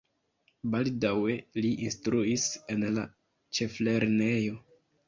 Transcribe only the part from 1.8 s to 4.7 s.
instruis en la ĉeflernejo.